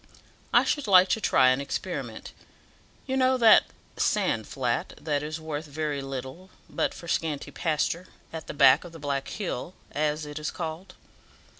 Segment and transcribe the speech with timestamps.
[0.51, 2.31] I should like to try an experiment.
[3.05, 3.65] You know that
[3.97, 8.93] sand flat, that is worth very little but for scanty pasture, at the back of
[8.93, 10.95] the Black Hill, as it is called.